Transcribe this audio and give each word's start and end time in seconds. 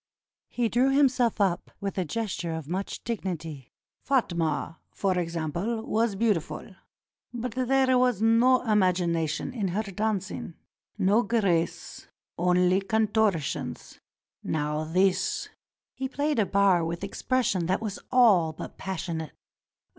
He 0.49 0.67
drew 0.67 0.89
himself 0.89 1.39
up 1.39 1.69
with 1.79 1.95
a 1.95 2.05
gesture 2.05 2.53
of 2.55 2.67
much 2.67 3.03
dignity. 3.03 3.71
"Fatma, 4.03 4.79
for 4.89 5.15
example, 5.19 5.83
was 5.85 6.15
beautiful; 6.15 6.73
but 7.31 7.51
there 7.51 7.95
was 7.99 8.19
no 8.19 8.63
imagination 8.63 9.53
in 9.53 9.67
her 9.67 9.83
danc 9.83 10.31
ing, 10.31 10.55
no 10.97 11.21
grace— 11.21 12.07
only 12.39 12.81
contortions. 12.81 13.99
Now 14.43 14.85
this 14.85 15.49
—"He 15.97 16.09
played 16.09 16.39
a 16.39 16.47
bar 16.47 16.83
with 16.83 17.03
expression 17.03 17.67
that 17.67 17.79
was 17.79 17.99
all 18.11 18.53
but 18.53 18.79
passion 18.79 19.21
ate. 19.21 19.31